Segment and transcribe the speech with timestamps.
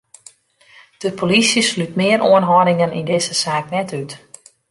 [1.03, 4.11] De polysje slút mear oanhâldingen yn dizze saak net út.